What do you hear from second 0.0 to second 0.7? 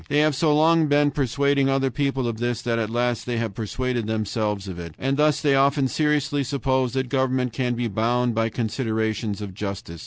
They have so